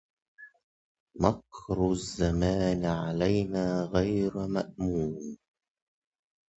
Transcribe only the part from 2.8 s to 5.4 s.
علينا غير مأمون